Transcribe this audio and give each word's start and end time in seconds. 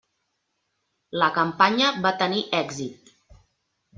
La 1.23 1.27
campanya 1.35 1.91
va 2.05 2.13
tenir 2.23 2.41
èxit. 2.63 3.13